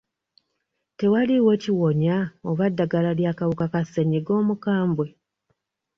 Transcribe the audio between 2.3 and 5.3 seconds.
oba ddagala ly'akawuka ka ssenyiga omukambwe.